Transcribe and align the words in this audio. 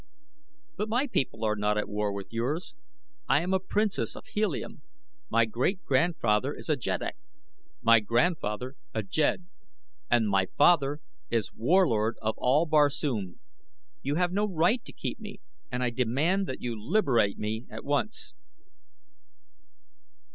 "But 0.77 0.89
my 0.89 1.05
people 1.05 1.45
are 1.45 1.55
not 1.55 1.77
at 1.77 1.87
war 1.87 2.11
with 2.11 2.33
yours. 2.33 2.73
I 3.29 3.41
am 3.43 3.53
a 3.53 3.59
princess 3.59 4.15
of 4.15 4.25
Helium; 4.25 4.81
my 5.29 5.45
great 5.45 5.83
grandfather 5.85 6.55
is 6.55 6.69
a 6.69 6.75
jeddak; 6.75 7.17
my 7.83 7.99
grandfather 7.99 8.77
a 8.95 9.03
jed; 9.03 9.45
and 10.09 10.27
my 10.27 10.47
father 10.57 11.01
is 11.29 11.53
Warlord 11.53 12.17
of 12.19 12.33
all 12.39 12.65
Barsoom. 12.65 13.39
You 14.01 14.15
have 14.15 14.31
no 14.31 14.47
right 14.47 14.83
to 14.85 14.91
keep 14.91 15.19
me 15.19 15.39
and 15.71 15.83
I 15.83 15.91
demand 15.91 16.47
that 16.47 16.61
you 16.63 16.75
liberate 16.81 17.37
me 17.37 17.67
at 17.69 17.85
once." 17.85 18.33